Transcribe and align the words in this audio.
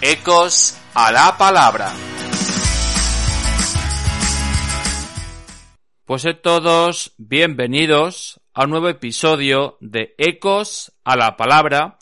Ecos 0.00 0.80
a 0.94 1.10
la 1.10 1.36
Palabra. 1.36 1.92
Pues 6.04 6.22
sed 6.22 6.36
todos 6.36 7.14
bienvenidos 7.18 8.40
a 8.54 8.62
un 8.62 8.70
nuevo 8.70 8.88
episodio 8.88 9.76
de 9.80 10.14
Ecos 10.16 10.92
a 11.02 11.16
la 11.16 11.36
Palabra 11.36 11.98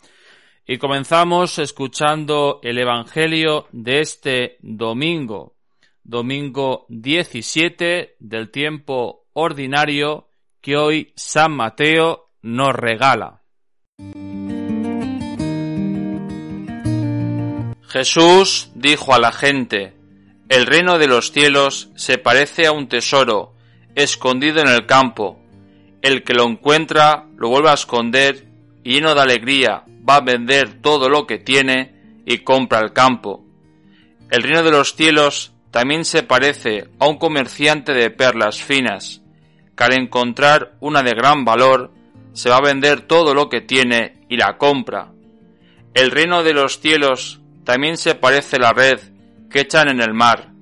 y 0.67 0.77
comenzamos 0.77 1.57
escuchando 1.57 2.59
el 2.61 2.77
Evangelio 2.77 3.67
de 3.71 4.01
este 4.01 4.57
domingo, 4.61 5.55
domingo 6.03 6.85
17 6.89 8.17
del 8.19 8.51
tiempo 8.51 9.25
ordinario 9.33 10.29
que 10.61 10.77
hoy 10.77 11.13
San 11.15 11.51
Mateo 11.53 12.29
nos 12.43 12.75
regala. 12.75 13.36
Jesús 17.89 18.69
dijo 18.75 19.13
a 19.13 19.19
la 19.19 19.31
gente, 19.31 19.93
El 20.49 20.65
reino 20.65 20.97
de 20.97 21.07
los 21.07 21.31
cielos 21.31 21.89
se 21.95 22.17
parece 22.17 22.67
a 22.67 22.73
un 22.73 22.89
tesoro 22.89 23.53
escondido 23.95 24.59
en 24.59 24.67
el 24.67 24.85
campo. 24.85 25.39
El 26.01 26.23
que 26.23 26.33
lo 26.33 26.43
encuentra 26.43 27.25
lo 27.37 27.47
vuelve 27.49 27.69
a 27.69 27.75
esconder 27.75 28.45
y 28.83 28.95
lleno 28.95 29.15
de 29.15 29.21
alegría 29.21 29.85
va 30.07 30.17
a 30.17 30.21
vender 30.21 30.81
todo 30.81 31.07
lo 31.07 31.25
que 31.25 31.37
tiene 31.37 32.23
y 32.25 32.39
compra 32.39 32.79
el 32.79 32.91
campo. 32.91 33.45
El 34.29 34.43
reino 34.43 34.63
de 34.63 34.71
los 34.71 34.95
cielos 34.95 35.53
también 35.71 36.03
se 36.03 36.23
parece 36.23 36.89
a 36.99 37.07
un 37.07 37.17
comerciante 37.17 37.93
de 37.93 38.09
perlas 38.09 38.61
finas, 38.61 39.21
que 39.77 39.83
al 39.85 39.93
encontrar 39.93 40.75
una 40.81 41.03
de 41.03 41.11
gran 41.11 41.45
valor 41.45 41.91
se 42.33 42.49
va 42.49 42.57
a 42.57 42.61
vender 42.61 43.01
todo 43.01 43.33
lo 43.33 43.47
que 43.47 43.61
tiene 43.61 44.25
y 44.27 44.35
la 44.35 44.57
compra. 44.57 45.11
El 45.93 46.11
reino 46.11 46.43
de 46.43 46.53
los 46.53 46.79
cielos 46.79 47.36
también 47.67 47.97
se 47.97 48.15
parece 48.15 48.59
la 48.59 48.71
red 48.71 48.97
que 49.49 49.59
echan 49.59 49.89
en 49.89 49.99
el 49.99 50.13
mar 50.13 50.53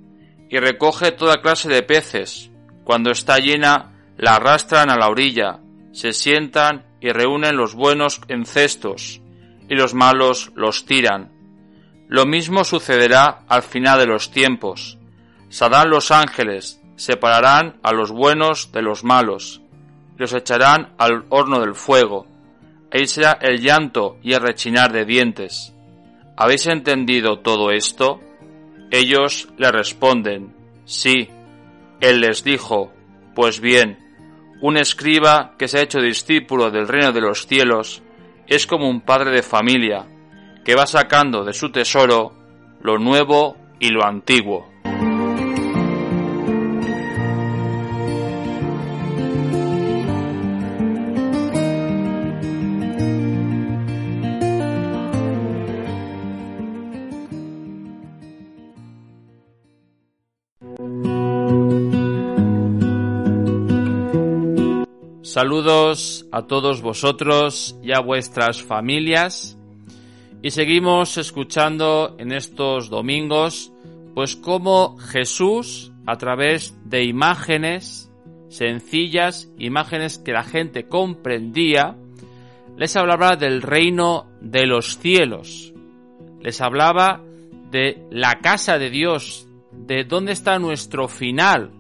y 0.49 0.57
recoge 0.57 1.11
toda 1.11 1.39
clase 1.39 1.69
de 1.69 1.83
peces. 1.83 2.49
Cuando 2.83 3.11
está 3.11 3.37
llena, 3.37 3.93
la 4.17 4.37
arrastran 4.37 4.89
a 4.89 4.97
la 4.97 5.07
orilla, 5.07 5.59
se 5.91 6.13
sientan 6.13 6.83
y 6.99 7.11
reúnen 7.11 7.57
los 7.57 7.75
buenos 7.75 8.21
en 8.27 8.47
cestos 8.47 9.21
y 9.69 9.75
los 9.75 9.93
malos 9.93 10.51
los 10.55 10.87
tiran. 10.87 11.31
Lo 12.07 12.25
mismo 12.25 12.63
sucederá 12.63 13.43
al 13.47 13.61
final 13.61 13.99
de 13.99 14.07
los 14.07 14.31
tiempos. 14.31 14.97
Sadán 15.49 15.91
los 15.91 16.09
ángeles, 16.09 16.81
separarán 16.95 17.79
a 17.83 17.93
los 17.93 18.09
buenos 18.09 18.71
de 18.71 18.81
los 18.81 19.03
malos, 19.03 19.61
los 20.17 20.33
echarán 20.33 20.95
al 20.97 21.25
horno 21.29 21.59
del 21.59 21.75
fuego. 21.75 22.25
Ahí 22.91 23.05
será 23.05 23.37
el 23.41 23.61
llanto 23.61 24.17
y 24.23 24.33
el 24.33 24.41
rechinar 24.41 24.91
de 24.91 25.05
dientes. 25.05 25.74
¿Habéis 26.37 26.67
entendido 26.67 27.39
todo 27.39 27.71
esto? 27.71 28.19
Ellos 28.91 29.47
le 29.57 29.71
responden, 29.71 30.53
sí. 30.85 31.29
Él 32.01 32.19
les 32.19 32.43
dijo, 32.43 32.91
pues 33.33 33.61
bien, 33.61 33.99
un 34.61 34.77
escriba 34.77 35.55
que 35.57 35.67
se 35.67 35.79
ha 35.79 35.83
hecho 35.83 35.99
discípulo 35.99 36.71
del 36.71 36.87
reino 36.87 37.11
de 37.11 37.21
los 37.21 37.47
cielos 37.47 38.03
es 38.47 38.67
como 38.67 38.89
un 38.89 39.01
padre 39.01 39.31
de 39.31 39.43
familia 39.43 40.05
que 40.63 40.75
va 40.75 40.85
sacando 40.87 41.43
de 41.43 41.53
su 41.53 41.71
tesoro 41.71 42.33
lo 42.81 42.97
nuevo 42.97 43.55
y 43.79 43.89
lo 43.89 44.03
antiguo. 44.03 44.74
Saludos 65.35 66.25
a 66.31 66.43
todos 66.43 66.81
vosotros 66.81 67.77
y 67.83 67.91
a 67.91 67.99
vuestras 67.99 68.63
familias. 68.63 69.57
Y 70.41 70.51
seguimos 70.51 71.17
escuchando 71.17 72.15
en 72.19 72.31
estos 72.31 72.89
domingos, 72.89 73.73
pues 74.13 74.37
cómo 74.37 74.95
Jesús, 74.97 75.91
a 76.05 76.15
través 76.15 76.73
de 76.85 77.03
imágenes 77.03 78.09
sencillas, 78.47 79.49
imágenes 79.57 80.19
que 80.19 80.31
la 80.31 80.43
gente 80.43 80.87
comprendía, 80.87 81.97
les 82.77 82.95
hablaba 82.95 83.35
del 83.35 83.61
reino 83.61 84.27
de 84.39 84.65
los 84.65 84.99
cielos. 84.99 85.73
Les 86.39 86.61
hablaba 86.61 87.21
de 87.71 88.07
la 88.09 88.35
casa 88.35 88.77
de 88.77 88.89
Dios, 88.89 89.49
de 89.73 90.05
dónde 90.05 90.31
está 90.31 90.59
nuestro 90.59 91.09
final. 91.09 91.71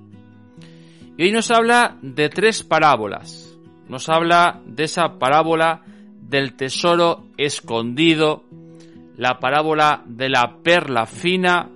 Y 1.17 1.23
hoy 1.23 1.31
nos 1.31 1.51
habla 1.51 1.97
de 2.01 2.27
tres 2.27 2.61
parábolas 2.61 3.44
nos 3.87 4.09
habla 4.09 4.61
de 4.65 4.83
esa 4.85 5.19
parábola 5.19 5.83
del 6.21 6.55
tesoro 6.55 7.25
escondido, 7.37 8.43
la 9.17 9.39
parábola 9.39 10.03
de 10.05 10.29
la 10.29 10.57
perla 10.63 11.05
fina 11.05 11.69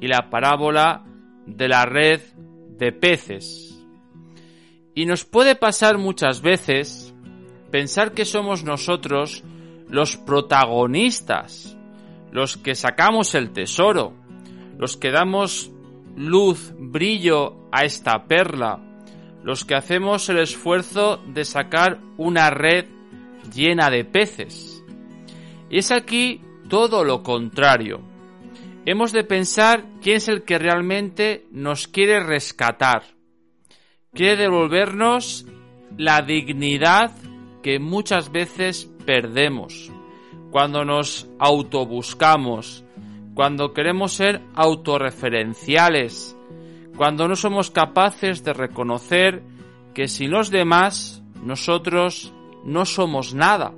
y 0.00 0.08
la 0.08 0.28
parábola 0.30 1.04
de 1.46 1.68
la 1.68 1.86
red 1.86 2.20
de 2.78 2.92
peces. 2.92 3.78
Y 4.94 5.06
nos 5.06 5.24
puede 5.24 5.56
pasar 5.56 5.98
muchas 5.98 6.40
veces 6.40 7.14
pensar 7.70 8.12
que 8.12 8.24
somos 8.24 8.64
nosotros 8.64 9.42
los 9.88 10.16
protagonistas, 10.16 11.76
los 12.30 12.56
que 12.56 12.74
sacamos 12.74 13.34
el 13.34 13.52
tesoro, 13.52 14.12
los 14.78 14.96
que 14.96 15.10
damos 15.10 15.70
luz, 16.16 16.72
brillo 16.78 17.68
a 17.72 17.84
esta 17.84 18.24
perla, 18.26 18.80
los 19.44 19.64
que 19.66 19.74
hacemos 19.74 20.28
el 20.30 20.38
esfuerzo 20.38 21.18
de 21.26 21.44
sacar 21.44 22.00
una 22.16 22.50
red 22.50 22.86
llena 23.54 23.90
de 23.90 24.04
peces. 24.04 24.82
Es 25.70 25.92
aquí 25.92 26.40
todo 26.68 27.04
lo 27.04 27.22
contrario. 27.22 28.00
Hemos 28.86 29.12
de 29.12 29.22
pensar 29.22 29.84
quién 30.02 30.16
es 30.16 30.28
el 30.28 30.44
que 30.44 30.58
realmente 30.58 31.46
nos 31.52 31.86
quiere 31.88 32.20
rescatar. 32.20 33.02
Quiere 34.12 34.42
devolvernos 34.42 35.46
la 35.98 36.22
dignidad 36.22 37.12
que 37.62 37.78
muchas 37.78 38.32
veces 38.32 38.90
perdemos 39.04 39.92
cuando 40.50 40.84
nos 40.84 41.28
autobuscamos, 41.38 42.84
cuando 43.34 43.74
queremos 43.74 44.12
ser 44.12 44.40
autorreferenciales, 44.54 46.33
cuando 46.96 47.28
no 47.28 47.36
somos 47.36 47.70
capaces 47.70 48.44
de 48.44 48.52
reconocer 48.52 49.42
que 49.94 50.08
sin 50.08 50.30
los 50.30 50.50
demás 50.50 51.22
nosotros 51.42 52.32
no 52.64 52.84
somos 52.84 53.34
nada. 53.34 53.72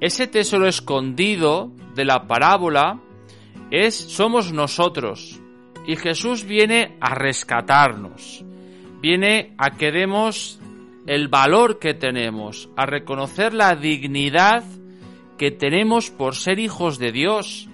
Ese 0.00 0.26
tesoro 0.26 0.66
escondido 0.66 1.72
de 1.94 2.04
la 2.04 2.26
parábola 2.26 3.00
es 3.70 3.94
somos 3.94 4.52
nosotros 4.52 5.40
y 5.86 5.96
Jesús 5.96 6.44
viene 6.44 6.96
a 7.00 7.14
rescatarnos, 7.14 8.44
viene 9.00 9.54
a 9.58 9.70
que 9.70 9.90
demos 9.90 10.60
el 11.06 11.28
valor 11.28 11.78
que 11.78 11.94
tenemos, 11.94 12.68
a 12.76 12.84
reconocer 12.84 13.54
la 13.54 13.74
dignidad 13.74 14.62
que 15.38 15.50
tenemos 15.50 16.10
por 16.10 16.36
ser 16.36 16.58
hijos 16.58 16.98
de 16.98 17.12
Dios, 17.12 17.68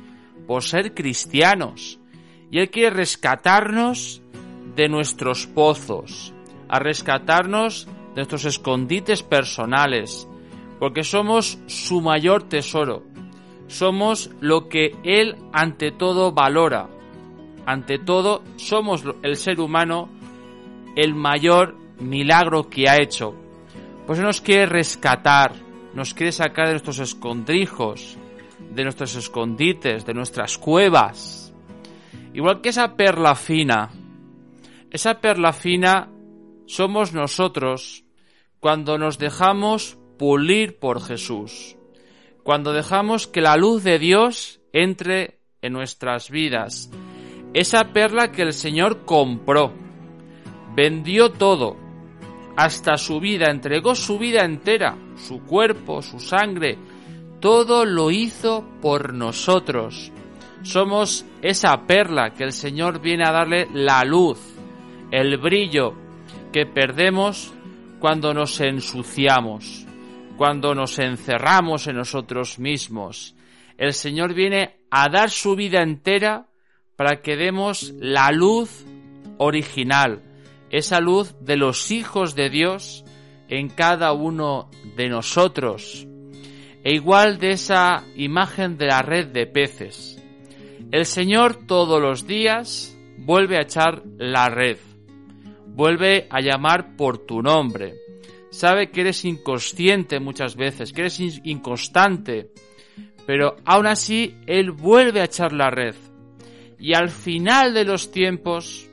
por 0.47 0.63
ser 0.63 0.95
cristianos. 0.95 1.99
Y 2.53 2.61
Él 2.61 2.71
quiere 2.71 2.91
rescatarnos 2.91 4.23
de 4.77 4.89
nuestros 4.89 5.47
pozos, 5.47 6.33
a 6.69 6.79
rescatarnos 6.79 7.87
de 7.87 8.17
nuestros 8.17 8.45
escondites 8.45 9.23
personales, 9.23 10.29
porque 10.79 11.05
somos 11.05 11.59
su 11.67 12.01
mayor 12.01 12.45
tesoro, 12.45 13.05
somos 13.67 14.31
lo 14.41 14.69
que 14.69 14.97
Él 15.05 15.37
ante 15.53 15.91
todo 15.91 16.33
valora, 16.33 16.89
ante 17.67 17.99
todo 17.99 18.43
somos 18.57 19.05
el 19.23 19.37
ser 19.37 19.61
humano 19.61 20.09
el 20.97 21.15
mayor 21.15 21.77
milagro 21.99 22.69
que 22.69 22.89
ha 22.89 23.01
hecho. 23.01 23.35
Pues 24.07 24.21
nos 24.21 24.41
quiere 24.41 24.67
rescatar, 24.67 25.53
nos 25.95 26.13
quiere 26.13 26.33
sacar 26.33 26.67
de 26.67 26.73
nuestros 26.73 26.99
escondrijos, 26.99 28.19
de 28.71 28.83
nuestros 28.85 29.15
escondites, 29.17 30.05
de 30.05 30.15
nuestras 30.15 30.59
cuevas. 30.59 31.55
Igual 32.35 32.61
que 32.61 32.69
esa 32.69 32.97
perla 32.97 33.35
fina 33.35 33.91
esa 34.95 35.21
perla 35.21 35.53
fina 35.53 36.09
somos 36.67 37.13
nosotros 37.13 38.05
cuando 38.61 38.97
nos 38.97 39.19
dejamos 39.19 39.99
pulir 40.21 40.79
por 40.79 41.03
Jesús, 41.03 41.77
cuando 42.45 42.73
dejamos 42.73 43.27
que 43.27 43.41
la 43.41 43.57
luz 43.57 43.83
de 43.83 43.99
Dios 43.99 44.61
entre 44.73 45.41
en 45.63 45.73
nuestras 45.73 46.31
vidas. 46.31 46.93
Esa 47.55 47.93
perla 47.93 48.31
que 48.31 48.43
el 48.43 48.53
Señor 48.53 49.05
compró, 49.05 49.73
vendió 50.77 51.33
todo, 51.33 51.77
hasta 52.57 52.97
su 52.97 53.19
vida, 53.19 53.51
entregó 53.51 53.97
su 53.97 54.17
vida 54.17 54.45
entera, 54.45 54.97
su 55.17 55.41
cuerpo, 55.43 56.03
su 56.03 56.21
sangre, 56.21 56.79
todo 57.41 57.85
lo 57.85 58.13
hizo 58.13 58.65
por 58.81 59.13
nosotros. 59.13 60.13
Somos 60.63 61.27
esa 61.43 61.85
perla 61.85 62.33
que 62.33 62.45
el 62.45 62.53
Señor 62.53 63.01
viene 63.01 63.25
a 63.27 63.33
darle 63.33 63.67
la 63.75 64.05
luz, 64.05 64.54
el 65.11 65.37
brillo 65.39 65.95
que 66.53 66.67
perdemos 66.67 67.53
cuando 67.99 68.35
nos 68.35 68.61
ensuciamos, 68.61 69.87
cuando 70.37 70.75
nos 70.75 70.99
encerramos 70.99 71.87
en 71.87 71.97
nosotros 71.97 72.59
mismos. 72.59 73.35
El 73.79 73.93
Señor 73.93 74.35
viene 74.35 74.77
a 74.91 75.09
dar 75.09 75.31
su 75.31 75.57
vida 75.57 75.83
entera 75.83 76.47
para 76.97 77.23
que 77.23 77.37
demos 77.37 77.93
la 77.99 78.31
luz 78.31 78.85
original, 79.39 80.23
esa 80.71 81.01
luz 81.01 81.35
de 81.41 81.57
los 81.57 81.91
hijos 81.91 82.35
de 82.35 82.51
Dios 82.51 83.05
en 83.49 83.69
cada 83.69 84.13
uno 84.13 84.71
de 84.97 85.09
nosotros. 85.09 86.07
E 86.85 86.95
igual 86.95 87.39
de 87.39 87.53
esa 87.53 88.05
imagen 88.15 88.77
de 88.77 88.87
la 88.87 89.03
red 89.03 89.29
de 89.29 89.47
peces. 89.47 90.23
El 90.93 91.07
Señor 91.07 91.67
todos 91.67 92.01
los 92.01 92.27
días 92.27 92.97
vuelve 93.17 93.57
a 93.57 93.63
echar 93.63 94.03
la 94.19 94.49
red, 94.51 94.77
vuelve 95.75 96.27
a 96.31 96.41
llamar 96.41 96.97
por 96.97 97.19
tu 97.19 97.43
nombre. 97.43 97.95
Sabe 98.51 98.91
que 98.91 99.01
eres 99.01 99.25
inconsciente 99.25 100.21
muchas 100.21 100.55
veces, 100.55 100.93
que 100.93 101.03
eres 101.03 101.21
inconstante, 101.43 102.51
pero 103.27 103.57
aún 103.65 103.87
así 103.87 104.37
Él 104.47 104.71
vuelve 104.71 105.21
a 105.21 105.25
echar 105.25 105.53
la 105.53 105.71
red. 105.71 105.97
Y 106.79 106.95
al 106.95 107.11
final 107.11 107.75
de 107.75 107.85
los 107.85 108.13
tiempos, 108.13 108.89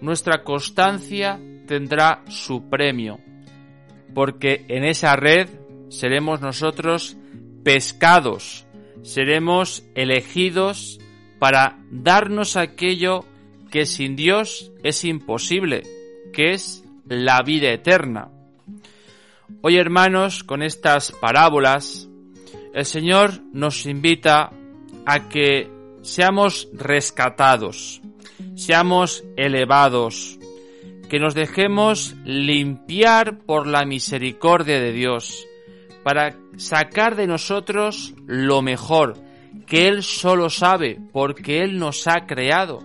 nuestra 0.00 0.42
constancia 0.42 1.38
tendrá 1.66 2.24
su 2.28 2.68
premio, 2.70 3.18
porque 4.14 4.64
en 4.68 4.84
esa 4.84 5.16
red 5.16 5.48
seremos 5.88 6.40
nosotros 6.40 7.16
pescados, 7.62 8.66
seremos 9.02 9.84
elegidos 9.94 10.98
para 11.38 11.78
darnos 11.90 12.56
aquello 12.56 13.24
que 13.70 13.84
sin 13.84 14.16
Dios 14.16 14.72
es 14.82 15.04
imposible, 15.04 15.82
que 16.32 16.52
es 16.52 16.84
la 17.06 17.42
vida 17.42 17.70
eterna. 17.70 18.28
Hoy 19.60 19.76
hermanos, 19.76 20.42
con 20.42 20.62
estas 20.62 21.12
parábolas, 21.12 22.08
el 22.74 22.84
Señor 22.84 23.40
nos 23.52 23.86
invita 23.86 24.50
a 25.04 25.28
que 25.28 25.70
seamos 26.00 26.68
rescatados, 26.72 28.00
seamos 28.56 29.24
elevados, 29.36 30.38
que 31.08 31.20
nos 31.20 31.34
dejemos 31.34 32.14
limpiar 32.24 33.38
por 33.40 33.66
la 33.66 33.84
misericordia 33.84 34.80
de 34.80 34.92
Dios, 34.92 35.46
para 36.02 36.34
sacar 36.56 37.14
de 37.14 37.26
nosotros 37.26 38.14
lo 38.26 38.62
mejor, 38.62 39.14
que 39.66 39.86
Él 39.86 40.02
solo 40.02 40.48
sabe, 40.50 40.98
porque 41.12 41.60
Él 41.60 41.78
nos 41.78 42.08
ha 42.08 42.26
creado. 42.26 42.82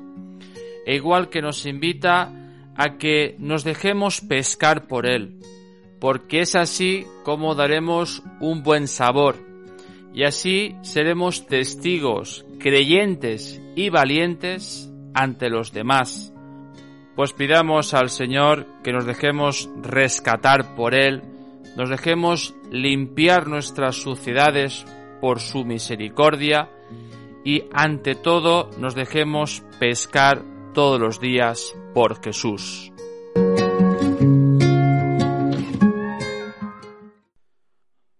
E 0.86 0.96
igual 0.96 1.30
que 1.30 1.42
nos 1.42 1.66
invita 1.66 2.37
a 2.78 2.98
que 2.98 3.36
nos 3.40 3.64
dejemos 3.64 4.22
pescar 4.22 4.88
por 4.88 5.06
Él, 5.08 5.40
porque 6.00 6.42
es 6.42 6.56
así 6.56 7.06
como 7.24 7.56
daremos 7.56 8.24
un 8.40 8.64
buen 8.64 8.88
sabor, 8.88 9.36
y 10.14 10.24
así 10.24 10.76
seremos 10.84 11.48
testigos, 11.48 12.46
creyentes 12.60 13.62
y 13.76 13.90
valientes 13.90 14.92
ante 15.14 15.50
los 15.50 15.74
demás. 15.74 16.34
Pues 17.16 17.34
pidamos 17.34 17.96
al 17.96 18.10
Señor 18.10 18.68
que 18.84 18.94
nos 18.94 19.06
dejemos 19.06 19.70
rescatar 19.82 20.76
por 20.76 20.94
Él, 20.94 21.24
nos 21.76 21.90
dejemos 21.90 22.56
limpiar 22.72 23.48
nuestras 23.48 23.96
suciedades 23.96 24.86
por 25.20 25.40
su 25.40 25.66
misericordia 25.66 26.70
y 27.44 27.64
ante 27.74 28.14
todo 28.14 28.70
nos 28.78 28.94
dejemos 28.94 29.64
pescar 29.80 30.44
todos 30.78 31.00
los 31.00 31.20
días 31.20 31.76
por 31.92 32.24
Jesús. 32.24 32.92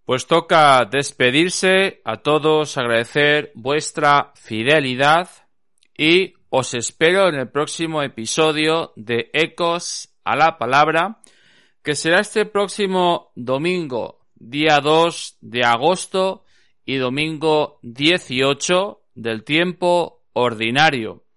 Pues 0.04 0.26
toca 0.26 0.84
despedirse 0.84 2.00
a 2.04 2.16
todos, 2.16 2.76
agradecer 2.76 3.52
vuestra 3.54 4.32
fidelidad 4.34 5.30
y 5.96 6.34
os 6.48 6.74
espero 6.74 7.28
en 7.28 7.36
el 7.36 7.48
próximo 7.48 8.02
episodio 8.02 8.92
de 8.96 9.30
Ecos 9.32 10.08
a 10.24 10.34
la 10.34 10.58
Palabra, 10.58 11.20
que 11.80 11.94
será 11.94 12.18
este 12.18 12.44
próximo 12.44 13.30
domingo, 13.36 14.26
día 14.34 14.80
2 14.80 15.38
de 15.42 15.62
agosto 15.64 16.42
y 16.84 16.96
domingo 16.96 17.78
18 17.82 19.00
del 19.14 19.44
tiempo 19.44 20.24
ordinario. 20.32 21.27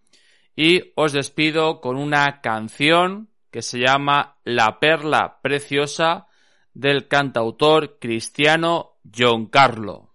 Y 0.56 0.92
os 0.96 1.14
despido 1.14 1.82
con 1.82 1.98
una 1.98 2.42
canción 2.42 3.30
que 3.52 3.62
se 3.62 3.80
llama 3.80 4.38
La 4.44 4.80
Perla 4.80 5.40
Preciosa 5.42 6.28
del 6.74 7.08
cantautor 7.08 8.00
cristiano 8.00 8.98
John 9.14 9.48
Carlo. 9.48 10.11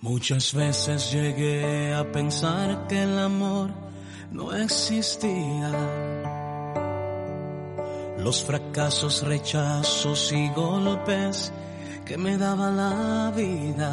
Muchas 0.00 0.54
veces 0.54 1.10
llegué 1.10 1.92
a 1.92 2.04
pensar 2.12 2.86
que 2.86 3.02
el 3.02 3.18
amor 3.18 3.70
no 4.30 4.54
existía 4.54 5.72
los 8.16 8.44
fracasos, 8.44 9.26
rechazos 9.26 10.30
y 10.30 10.50
golpes 10.50 11.52
que 12.04 12.16
me 12.16 12.38
daba 12.38 12.70
la 12.70 13.32
vida. 13.34 13.90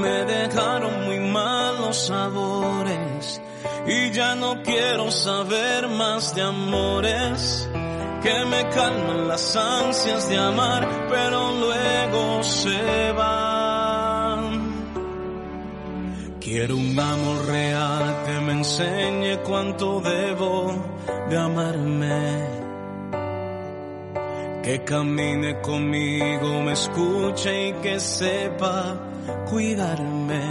Me 0.00 0.24
dejaron 0.24 1.04
muy 1.04 1.20
malos 1.20 2.08
sabores 2.08 3.40
y 3.86 4.10
ya 4.10 4.34
no 4.34 4.64
quiero 4.64 5.12
saber 5.12 5.86
más 5.90 6.34
de 6.34 6.42
amores 6.42 7.68
que 8.20 8.44
me 8.46 8.68
calman 8.70 9.28
las 9.28 9.54
ansias 9.54 10.28
de 10.28 10.38
amar, 10.38 11.06
pero 11.08 11.52
luego 11.52 12.42
se 12.42 13.12
van. 13.12 13.43
Quiero 16.54 16.76
un 16.76 16.96
amor 16.96 17.46
real 17.46 18.22
que 18.24 18.40
me 18.42 18.52
enseñe 18.52 19.38
cuánto 19.42 20.00
debo 20.00 20.72
de 21.28 21.36
amarme. 21.36 22.48
Que 24.62 24.84
camine 24.84 25.60
conmigo, 25.60 26.62
me 26.62 26.74
escuche 26.74 27.70
y 27.70 27.72
que 27.82 27.98
sepa 27.98 28.96
cuidarme. 29.50 30.44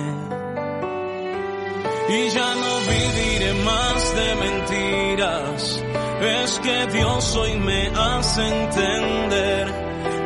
Y 2.10 2.29
ya 2.31 2.53
no 2.53 2.74
viviré 2.91 3.53
más 3.63 4.15
de 4.17 4.36
mentiras. 4.43 5.83
Es 6.19 6.60
que 6.60 6.86
Dios 6.98 7.36
hoy 7.38 7.53
me 7.60 7.88
hace 7.95 8.41
entender 8.45 9.83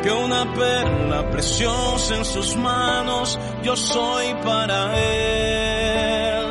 que 0.08 0.14
una 0.14 0.54
perla 0.54 1.30
preciosa 1.30 2.16
en 2.16 2.24
sus 2.24 2.56
manos 2.56 3.38
yo 3.62 3.76
soy 3.76 4.34
para 4.42 4.98
Él 4.98 6.46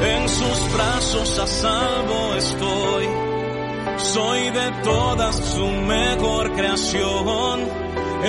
en 0.00 0.28
sus 0.28 0.72
brazos 0.74 1.38
a 1.38 1.46
salvo 1.46 2.34
estoy. 2.36 3.08
Soy 3.98 4.50
de 4.50 4.70
todas 4.82 5.36
su 5.36 5.66
mejor 5.66 6.52
creación. 6.52 7.60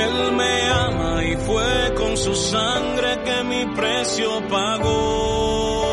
Él 0.03 0.31
me 0.33 0.69
ama 0.71 1.23
y 1.23 1.35
fue 1.37 1.93
con 1.95 2.17
su 2.17 2.35
sangre 2.35 3.19
que 3.23 3.43
mi 3.43 3.65
precio 3.73 4.47
pagó. 4.49 5.85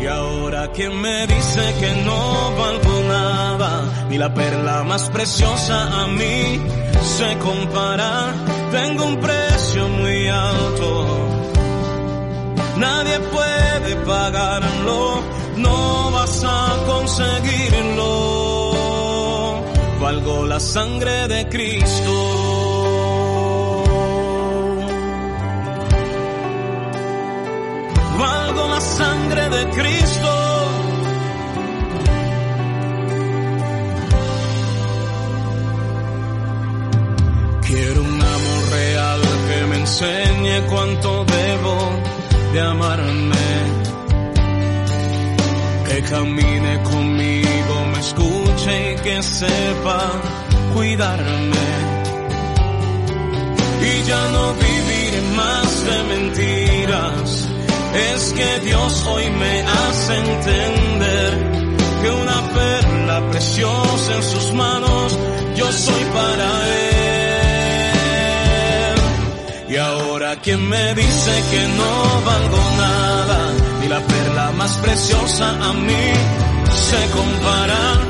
Y 0.00 0.06
ahora 0.06 0.70
quien 0.72 1.00
me 1.00 1.26
dice 1.26 1.74
que 1.80 1.94
no 2.04 2.16
nada, 2.50 2.85
ni 4.08 4.18
la 4.18 4.32
perla 4.32 4.84
más 4.84 5.10
preciosa 5.10 6.02
a 6.02 6.06
mí 6.06 6.60
se 7.02 7.38
compara. 7.38 8.32
Tengo 8.70 9.04
un 9.04 9.20
precio 9.20 9.88
muy 9.88 10.28
alto 10.28 11.26
nadie 12.76 13.18
puede 13.20 13.96
pagarlo, 14.04 15.22
no 15.56 16.10
vas 16.12 16.44
a 16.44 16.84
conseguirlo. 16.86 18.04
Valgo 20.00 20.46
la 20.46 20.60
sangre 20.60 21.28
de 21.28 21.48
Cristo. 21.48 22.12
Valgo 28.18 28.68
la 28.68 28.80
sangre 28.80 29.48
de 29.50 29.70
Cristo. 29.70 30.45
Cuánto 40.68 41.24
debo 41.24 41.76
de 42.52 42.60
amarme. 42.60 43.48
Que 45.88 46.02
camine 46.02 46.82
conmigo, 46.82 47.74
me 47.92 48.00
escuche 48.00 48.92
y 48.92 48.96
que 49.02 49.22
sepa 49.22 50.00
cuidarme. 50.74 51.66
Y 53.82 54.02
ya 54.08 54.28
no 54.30 54.54
viviré 54.54 55.22
más 55.36 55.84
de 55.88 55.96
mentiras. 56.14 57.48
Es 58.12 58.32
que 58.32 58.60
Dios 58.60 59.06
hoy 59.06 59.30
me 59.30 59.62
hace 59.62 60.16
entender 60.18 61.30
que 62.02 62.10
una 62.10 62.40
perla 62.52 63.30
preciosa 63.30 64.14
en 64.16 64.22
sus 64.22 64.52
manos 64.52 65.18
yo 65.56 65.72
soy 65.72 66.04
para 66.12 66.48
él. 66.68 67.15
Y 69.76 69.78
ahora 69.78 70.36
quien 70.36 70.66
me 70.70 70.94
dice 70.94 71.32
que 71.50 71.68
no 71.76 72.22
valgo 72.24 72.56
nada, 72.78 73.52
ni 73.78 73.88
la 73.88 74.00
perla 74.00 74.50
más 74.52 74.74
preciosa 74.78 75.50
a 75.50 75.72
mí 75.74 76.06
se 76.70 77.10
compara, 77.10 78.00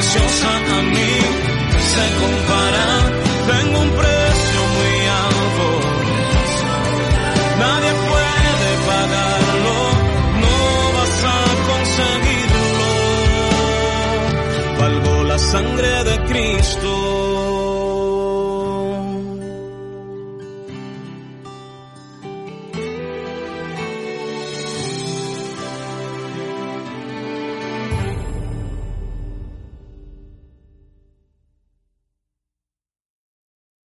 preciosa 0.00 0.48
a 0.56 0.82
mí 0.82 1.12
se 1.92 2.04
compara. 2.20 2.88
Tengo 3.50 3.78
un 3.80 3.90
precio 3.90 4.60
muy 4.76 4.96
alto. 5.26 5.66
Nadie 7.62 7.92
puede 8.08 8.68
pagarlo. 8.90 9.78
No 10.44 10.56
vas 10.96 11.16
a 11.24 11.40
conseguirlo. 11.70 12.90
Valgo 14.80 15.14
la 15.24 15.38
sangre 15.38 16.04
de 16.04 16.16
Cristo. 16.28 16.99